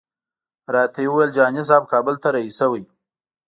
[0.73, 2.83] راته ویې ویل جهاني صاحب کابل ته رهي شوی.